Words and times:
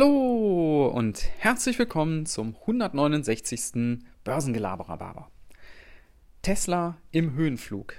Hallo 0.00 0.86
und 0.94 1.28
herzlich 1.38 1.76
willkommen 1.76 2.24
zum 2.24 2.54
169. 2.54 3.98
Börsengelaberer 4.22 5.28
Tesla 6.40 6.98
im 7.10 7.34
Höhenflug. 7.34 7.94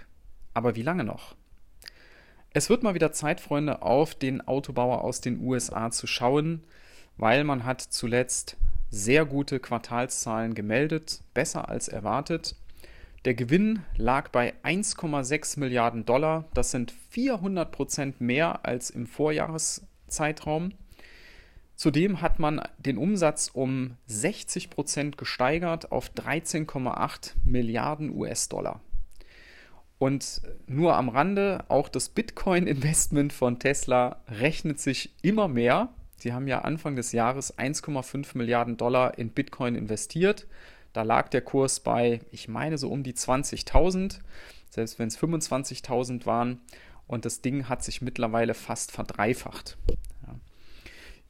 Aber 0.53 0.77
wie 0.77 0.81
lange 0.81 1.03
noch? 1.03 1.35
Es 2.51 2.69
wird 2.69 2.83
mal 2.83 2.93
wieder 2.93 3.11
Zeit, 3.11 3.41
Freunde, 3.41 3.81
auf 3.81 4.15
den 4.15 4.39
Autobauer 4.39 5.03
aus 5.03 5.19
den 5.19 5.41
USA 5.41 5.91
zu 5.91 6.07
schauen, 6.07 6.63
weil 7.17 7.43
man 7.43 7.65
hat 7.65 7.81
zuletzt 7.81 8.55
sehr 8.89 9.25
gute 9.25 9.59
Quartalszahlen 9.59 10.55
gemeldet, 10.55 11.21
besser 11.33 11.67
als 11.67 11.89
erwartet. 11.89 12.55
Der 13.25 13.33
Gewinn 13.33 13.81
lag 13.97 14.29
bei 14.29 14.53
1,6 14.63 15.59
Milliarden 15.59 16.05
Dollar. 16.05 16.45
Das 16.53 16.71
sind 16.71 16.93
400 17.09 17.69
Prozent 17.69 18.21
mehr 18.21 18.65
als 18.65 18.89
im 18.89 19.05
Vorjahreszeitraum. 19.05 20.71
Zudem 21.79 22.19
hat 22.19 22.39
man 22.39 22.61
den 22.77 22.97
Umsatz 22.97 23.49
um 23.53 23.95
60 24.07 24.69
Prozent 24.69 25.17
gesteigert 25.17 25.93
auf 25.93 26.11
13,8 26.11 27.35
Milliarden 27.45 28.13
US-Dollar. 28.13 28.81
Und 29.97 30.41
nur 30.67 30.97
am 30.97 31.07
Rande, 31.07 31.63
auch 31.69 31.87
das 31.87 32.09
Bitcoin-Investment 32.09 33.31
von 33.31 33.59
Tesla 33.59 34.21
rechnet 34.27 34.81
sich 34.81 35.13
immer 35.21 35.47
mehr. 35.47 35.87
Sie 36.17 36.33
haben 36.33 36.49
ja 36.49 36.63
Anfang 36.63 36.97
des 36.97 37.13
Jahres 37.13 37.57
1,5 37.57 38.37
Milliarden 38.37 38.75
Dollar 38.75 39.17
in 39.17 39.29
Bitcoin 39.29 39.75
investiert. 39.75 40.47
Da 40.91 41.03
lag 41.03 41.29
der 41.29 41.39
Kurs 41.39 41.79
bei, 41.79 42.19
ich 42.29 42.49
meine, 42.49 42.77
so 42.77 42.91
um 42.91 43.03
die 43.03 43.13
20.000, 43.13 44.19
selbst 44.69 44.99
wenn 44.99 45.07
es 45.07 45.17
25.000 45.17 46.25
waren. 46.25 46.59
Und 47.07 47.23
das 47.23 47.39
Ding 47.39 47.69
hat 47.69 47.85
sich 47.85 48.01
mittlerweile 48.01 48.53
fast 48.53 48.91
verdreifacht. 48.91 49.77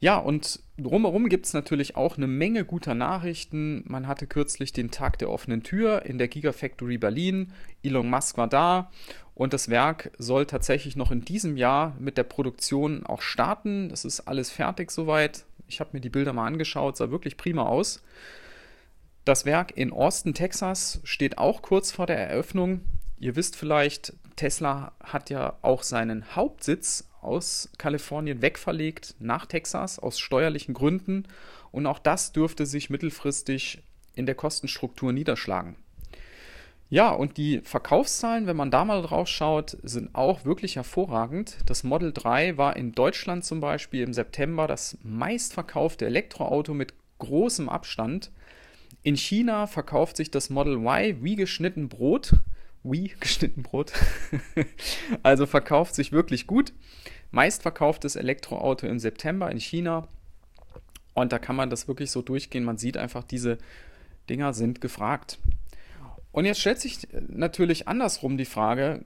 Ja, 0.02 0.16
und 0.16 0.60
drumherum 0.78 1.28
gibt 1.28 1.44
es 1.44 1.52
natürlich 1.52 1.94
auch 1.94 2.16
eine 2.16 2.26
Menge 2.26 2.64
guter 2.64 2.94
Nachrichten. 2.94 3.84
Man 3.86 4.06
hatte 4.06 4.26
kürzlich 4.26 4.72
den 4.72 4.90
Tag 4.90 5.18
der 5.18 5.28
offenen 5.28 5.62
Tür 5.62 6.06
in 6.06 6.16
der 6.16 6.28
Gigafactory 6.28 6.96
Berlin. 6.96 7.52
Elon 7.82 8.08
Musk 8.08 8.38
war 8.38 8.48
da 8.48 8.90
und 9.34 9.52
das 9.52 9.68
Werk 9.68 10.10
soll 10.16 10.46
tatsächlich 10.46 10.96
noch 10.96 11.10
in 11.10 11.20
diesem 11.20 11.58
Jahr 11.58 11.94
mit 11.98 12.16
der 12.16 12.24
Produktion 12.24 13.04
auch 13.04 13.20
starten. 13.20 13.90
Das 13.90 14.06
ist 14.06 14.20
alles 14.20 14.50
fertig 14.50 14.90
soweit. 14.90 15.44
Ich 15.68 15.80
habe 15.80 15.90
mir 15.92 16.00
die 16.00 16.08
Bilder 16.08 16.32
mal 16.32 16.46
angeschaut, 16.46 16.96
sah 16.96 17.10
wirklich 17.10 17.36
prima 17.36 17.66
aus. 17.66 18.02
Das 19.26 19.44
Werk 19.44 19.76
in 19.76 19.92
Austin, 19.92 20.32
Texas 20.32 21.02
steht 21.04 21.36
auch 21.36 21.60
kurz 21.60 21.92
vor 21.92 22.06
der 22.06 22.18
Eröffnung. 22.18 22.80
Ihr 23.18 23.36
wisst 23.36 23.54
vielleicht, 23.54 24.14
Tesla 24.36 24.92
hat 25.04 25.28
ja 25.28 25.58
auch 25.60 25.82
seinen 25.82 26.34
Hauptsitz 26.34 27.09
aus 27.22 27.70
Kalifornien 27.78 28.42
wegverlegt 28.42 29.14
nach 29.18 29.46
Texas 29.46 29.98
aus 29.98 30.18
steuerlichen 30.18 30.74
Gründen 30.74 31.24
und 31.72 31.86
auch 31.86 31.98
das 31.98 32.32
dürfte 32.32 32.66
sich 32.66 32.90
mittelfristig 32.90 33.82
in 34.14 34.26
der 34.26 34.34
Kostenstruktur 34.34 35.12
niederschlagen. 35.12 35.76
Ja, 36.92 37.10
und 37.10 37.36
die 37.36 37.60
Verkaufszahlen, 37.60 38.48
wenn 38.48 38.56
man 38.56 38.72
da 38.72 38.84
mal 38.84 39.00
drauf 39.02 39.28
schaut, 39.28 39.76
sind 39.84 40.12
auch 40.12 40.44
wirklich 40.44 40.74
hervorragend. 40.74 41.58
Das 41.66 41.84
Model 41.84 42.12
3 42.12 42.58
war 42.58 42.76
in 42.76 42.92
Deutschland 42.92 43.44
zum 43.44 43.60
Beispiel 43.60 44.02
im 44.02 44.12
September 44.12 44.66
das 44.66 44.98
meistverkaufte 45.04 46.06
Elektroauto 46.06 46.74
mit 46.74 46.92
großem 47.20 47.68
Abstand. 47.68 48.32
In 49.04 49.16
China 49.16 49.68
verkauft 49.68 50.16
sich 50.16 50.32
das 50.32 50.50
Model 50.50 50.78
Y 50.78 51.22
wie 51.22 51.36
geschnitten 51.36 51.88
Brot. 51.88 52.32
Wie 52.82 53.12
geschnitten 53.20 53.62
Brot. 53.62 53.92
also 55.22 55.46
verkauft 55.46 55.94
sich 55.94 56.12
wirklich 56.12 56.46
gut. 56.46 56.72
Meistverkauftes 57.30 58.16
Elektroauto 58.16 58.86
im 58.86 58.98
September 58.98 59.50
in 59.50 59.60
China. 59.60 60.08
Und 61.14 61.32
da 61.32 61.38
kann 61.38 61.56
man 61.56 61.70
das 61.70 61.88
wirklich 61.88 62.10
so 62.10 62.22
durchgehen. 62.22 62.64
Man 62.64 62.78
sieht 62.78 62.96
einfach, 62.96 63.24
diese 63.24 63.58
Dinger 64.28 64.54
sind 64.54 64.80
gefragt. 64.80 65.38
Und 66.32 66.44
jetzt 66.44 66.60
stellt 66.60 66.80
sich 66.80 67.08
natürlich 67.28 67.88
andersrum 67.88 68.38
die 68.38 68.44
Frage, 68.44 69.04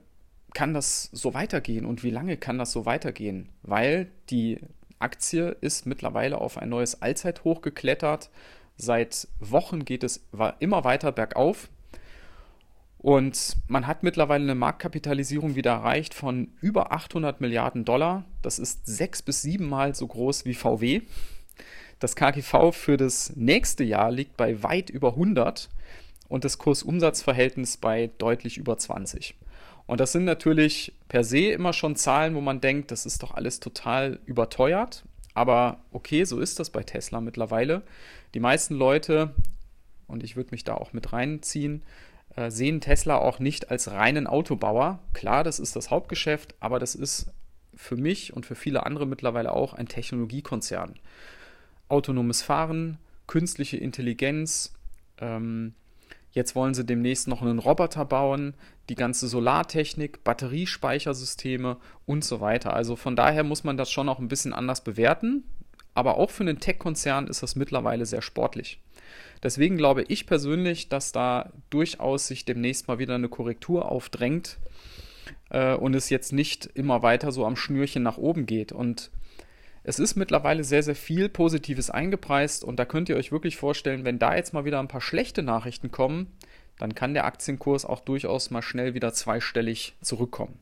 kann 0.53 0.73
das 0.73 1.09
so 1.11 1.33
weitergehen 1.33 1.85
und 1.85 2.03
wie 2.03 2.11
lange 2.11 2.37
kann 2.37 2.57
das 2.57 2.71
so 2.71 2.85
weitergehen? 2.85 3.49
Weil 3.61 4.07
die 4.29 4.61
Aktie 4.99 5.57
ist 5.61 5.85
mittlerweile 5.85 6.39
auf 6.39 6.57
ein 6.57 6.69
neues 6.69 7.01
Allzeithoch 7.01 7.61
geklettert. 7.61 8.29
Seit 8.77 9.27
Wochen 9.39 9.83
geht 9.83 10.03
es 10.03 10.25
immer 10.59 10.83
weiter 10.83 11.11
bergauf. 11.11 11.69
Und 13.05 13.57
man 13.67 13.85
hat 13.85 14.01
mittlerweile 14.01 14.45
eine 14.45 14.55
Marktkapitalisierung 14.55 15.53
wieder 15.53 15.73
erreicht 15.73 16.15
von 16.15 16.47
über 16.59 16.91
800 16.91 17.39
Milliarden 17.39 17.85
Dollar. 17.85 18.25
Das 18.41 18.57
ist 18.57 18.87
sechs 18.87 19.21
bis 19.21 19.43
siebenmal 19.43 19.93
so 19.93 20.07
groß 20.07 20.45
wie 20.45 20.55
VW. 20.55 21.03
Das 21.99 22.15
KGV 22.15 22.71
für 22.71 22.97
das 22.97 23.35
nächste 23.35 23.83
Jahr 23.83 24.09
liegt 24.09 24.37
bei 24.37 24.63
weit 24.63 24.89
über 24.89 25.09
100 25.09 25.69
und 26.29 26.45
das 26.45 26.57
Kursumsatzverhältnis 26.57 27.77
bei 27.77 28.09
deutlich 28.17 28.57
über 28.57 28.75
20. 28.75 29.35
Und 29.85 29.99
das 29.99 30.11
sind 30.11 30.25
natürlich 30.25 30.91
per 31.07 31.23
se 31.23 31.51
immer 31.51 31.73
schon 31.73 31.95
Zahlen, 31.95 32.33
wo 32.33 32.41
man 32.41 32.59
denkt, 32.59 32.89
das 32.89 33.05
ist 33.05 33.21
doch 33.21 33.35
alles 33.35 33.59
total 33.59 34.17
überteuert. 34.25 35.03
Aber 35.35 35.77
okay, 35.91 36.23
so 36.23 36.39
ist 36.39 36.59
das 36.59 36.71
bei 36.71 36.81
Tesla 36.81 37.21
mittlerweile. 37.21 37.83
Die 38.33 38.39
meisten 38.39 38.73
Leute, 38.73 39.35
und 40.07 40.23
ich 40.23 40.35
würde 40.35 40.49
mich 40.49 40.63
da 40.63 40.73
auch 40.73 40.91
mit 40.91 41.13
reinziehen, 41.13 41.83
sehen 42.49 42.81
Tesla 42.81 43.17
auch 43.17 43.39
nicht 43.39 43.71
als 43.71 43.91
reinen 43.91 44.27
Autobauer. 44.27 44.99
Klar, 45.13 45.43
das 45.43 45.59
ist 45.59 45.75
das 45.75 45.89
Hauptgeschäft, 45.89 46.55
aber 46.59 46.79
das 46.79 46.95
ist 46.95 47.31
für 47.75 47.95
mich 47.95 48.33
und 48.33 48.45
für 48.45 48.55
viele 48.55 48.85
andere 48.85 49.05
mittlerweile 49.05 49.53
auch 49.53 49.73
ein 49.73 49.87
Technologiekonzern. 49.87 50.95
Autonomes 51.87 52.41
Fahren, 52.41 52.97
künstliche 53.27 53.77
Intelligenz, 53.77 54.73
ähm, 55.19 55.73
jetzt 56.31 56.55
wollen 56.55 56.73
sie 56.73 56.85
demnächst 56.85 57.27
noch 57.27 57.41
einen 57.41 57.59
Roboter 57.59 58.05
bauen, 58.05 58.53
die 58.89 58.95
ganze 58.95 59.27
Solartechnik, 59.27 60.23
Batteriespeichersysteme 60.23 61.77
und 62.05 62.23
so 62.23 62.41
weiter. 62.41 62.73
Also 62.73 62.95
von 62.95 63.15
daher 63.15 63.43
muss 63.43 63.63
man 63.63 63.77
das 63.77 63.91
schon 63.91 64.09
auch 64.09 64.19
ein 64.19 64.27
bisschen 64.27 64.53
anders 64.53 64.83
bewerten. 64.83 65.43
Aber 65.95 66.17
auch 66.17 66.29
für 66.29 66.43
einen 66.43 66.59
Tech-Konzern 66.59 67.27
ist 67.27 67.41
das 67.41 67.55
mittlerweile 67.55 68.05
sehr 68.05 68.21
sportlich. 68.21 68.79
Deswegen 69.41 69.77
glaube 69.77 70.03
ich 70.03 70.27
persönlich, 70.27 70.89
dass 70.89 71.11
da 71.11 71.51
durchaus 71.69 72.27
sich 72.27 72.45
demnächst 72.45 72.87
mal 72.87 72.99
wieder 72.99 73.15
eine 73.15 73.29
Korrektur 73.29 73.91
aufdrängt 73.91 74.59
äh, 75.49 75.73
und 75.73 75.95
es 75.95 76.09
jetzt 76.09 76.33
nicht 76.33 76.67
immer 76.73 77.01
weiter 77.01 77.31
so 77.31 77.45
am 77.45 77.55
Schnürchen 77.55 78.03
nach 78.03 78.17
oben 78.17 78.45
geht. 78.45 78.71
Und 78.71 79.09
es 79.83 79.99
ist 79.99 80.15
mittlerweile 80.15 80.63
sehr, 80.63 80.83
sehr 80.83 80.95
viel 80.95 81.29
Positives 81.29 81.89
eingepreist 81.89 82.63
und 82.63 82.77
da 82.77 82.85
könnt 82.85 83.07
ihr 83.07 83.15
euch 83.15 83.31
wirklich 83.31 83.55
vorstellen, 83.55 84.03
wenn 84.03 84.19
da 84.19 84.35
jetzt 84.35 84.53
mal 84.53 84.65
wieder 84.65 84.79
ein 84.79 84.87
paar 84.87 85.01
schlechte 85.01 85.43
Nachrichten 85.43 85.91
kommen, 85.91 86.31
dann 86.79 86.95
kann 86.95 87.13
der 87.13 87.25
Aktienkurs 87.25 87.85
auch 87.85 87.99
durchaus 88.01 88.49
mal 88.49 88.61
schnell 88.61 88.95
wieder 88.95 89.13
zweistellig 89.13 89.95
zurückkommen. 90.01 90.59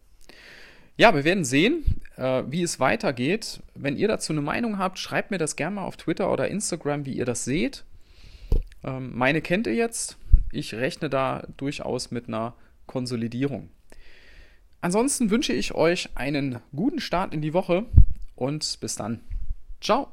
Ja, 0.96 1.16
wir 1.16 1.24
werden 1.24 1.44
sehen, 1.44 2.02
äh, 2.18 2.44
wie 2.48 2.62
es 2.62 2.80
weitergeht. 2.80 3.62
Wenn 3.74 3.98
ihr 3.98 4.08
dazu 4.08 4.32
eine 4.32 4.42
Meinung 4.42 4.78
habt, 4.78 5.00
schreibt 5.00 5.32
mir 5.32 5.40
das 5.40 5.56
gerne 5.56 5.76
mal 5.78 5.86
auf 5.86 5.98
Twitter 5.98 6.32
oder 6.32 6.48
Instagram, 6.48 7.06
wie 7.06 7.14
ihr 7.14 7.26
das 7.26 7.46
seht. 7.46 7.84
Ähm, 8.84 9.12
meine 9.16 9.42
kennt 9.42 9.66
ihr 9.66 9.74
jetzt. 9.74 10.18
Ich 10.52 10.76
rechne 10.76 11.10
da 11.10 11.48
durchaus 11.58 12.12
mit 12.12 12.28
einer 12.28 12.54
Konsolidierung. 12.86 13.70
Ansonsten 14.82 15.32
wünsche 15.32 15.54
ich 15.54 15.74
euch 15.74 16.10
einen 16.16 16.60
guten 16.76 17.00
Start 17.00 17.34
in 17.34 17.42
die 17.42 17.54
Woche 17.54 17.86
und 18.36 18.78
bis 18.82 18.96
dann. 18.96 19.22
Ciao. 19.82 20.10